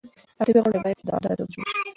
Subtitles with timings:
[0.41, 1.79] ادبي غونډې باید په دوامداره توګه جوړې شي.